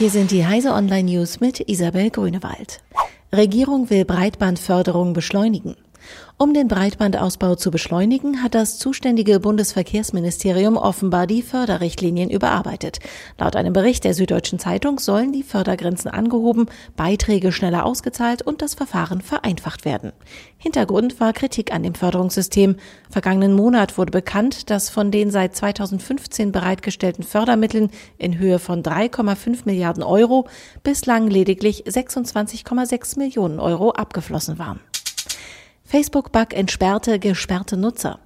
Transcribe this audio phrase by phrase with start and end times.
[0.00, 2.80] Hier sind die Heise Online News mit Isabel Grünewald.
[3.34, 5.76] Regierung will Breitbandförderung beschleunigen.
[6.36, 12.98] Um den Breitbandausbau zu beschleunigen, hat das zuständige Bundesverkehrsministerium offenbar die Förderrichtlinien überarbeitet.
[13.38, 16.66] Laut einem Bericht der Süddeutschen Zeitung sollen die Fördergrenzen angehoben,
[16.96, 20.12] Beiträge schneller ausgezahlt und das Verfahren vereinfacht werden.
[20.56, 22.76] Hintergrund war Kritik an dem Förderungssystem.
[23.10, 29.60] Vergangenen Monat wurde bekannt, dass von den seit 2015 bereitgestellten Fördermitteln in Höhe von 3,5
[29.64, 30.48] Milliarden Euro
[30.82, 34.80] bislang lediglich 26,6 Millionen Euro abgeflossen waren.
[35.90, 38.20] Facebook-Bug entsperrte gesperrte Nutzer.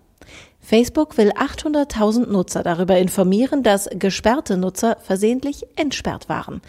[0.61, 6.61] Facebook will 800.000 Nutzer darüber informieren, dass gesperrte Nutzer versehentlich entsperrt waren.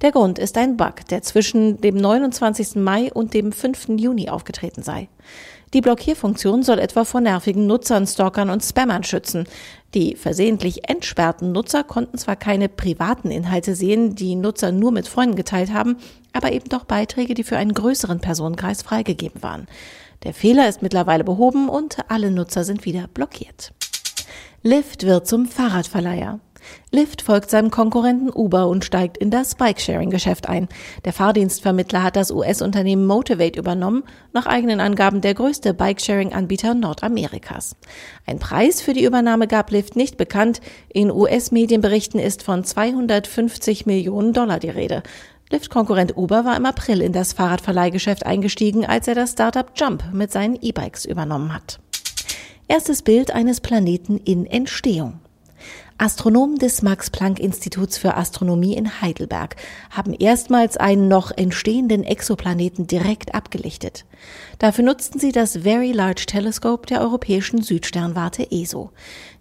[0.00, 2.74] Der Grund ist ein Bug, der zwischen dem 29.
[2.74, 3.90] Mai und dem 5.
[3.90, 5.08] Juni aufgetreten sei.
[5.72, 9.44] Die Blockierfunktion soll etwa vor nervigen Nutzern, Stalkern und Spammern schützen.
[9.94, 15.36] Die versehentlich entsperrten Nutzer konnten zwar keine privaten Inhalte sehen, die Nutzer nur mit Freunden
[15.36, 15.96] geteilt haben,
[16.32, 19.68] aber eben doch Beiträge, die für einen größeren Personenkreis freigegeben waren.
[20.22, 23.72] Der Fehler ist mittlerweile behoben und alle Nutzer sind wieder blockiert.
[24.62, 26.40] Lyft wird zum Fahrradverleiher.
[26.92, 30.68] Lyft folgt seinem Konkurrenten Uber und steigt in das Bikesharing-Geschäft ein.
[31.06, 34.04] Der Fahrdienstvermittler hat das US-Unternehmen Motivate übernommen,
[34.34, 37.76] nach eigenen Angaben der größte Bikesharing-Anbieter Nordamerikas.
[38.26, 40.60] Ein Preis für die Übernahme gab Lyft nicht bekannt.
[40.92, 45.02] In US-Medienberichten ist von 250 Millionen Dollar die Rede.
[45.52, 50.30] Lyft-Konkurrent Uber war im April in das Fahrradverleihgeschäft eingestiegen, als er das Startup Jump mit
[50.30, 51.80] seinen E-Bikes übernommen hat.
[52.68, 55.18] Erstes Bild eines Planeten in Entstehung.
[55.98, 59.56] Astronomen des Max-Planck-Instituts für Astronomie in Heidelberg
[59.90, 64.06] haben erstmals einen noch entstehenden Exoplaneten direkt abgelichtet.
[64.58, 68.92] Dafür nutzten sie das Very Large Telescope der Europäischen Südsternwarte ESO.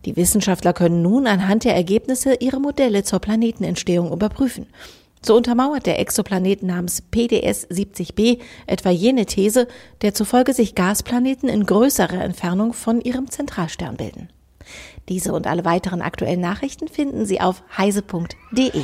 [0.05, 4.65] Die Wissenschaftler können nun anhand der Ergebnisse ihre Modelle zur Planetenentstehung überprüfen.
[5.21, 9.67] So untermauert der Exoplanet namens PDS 70b etwa jene These,
[10.01, 14.29] der zufolge sich Gasplaneten in größerer Entfernung von ihrem Zentralstern bilden.
[15.09, 18.83] Diese und alle weiteren aktuellen Nachrichten finden Sie auf heise.de.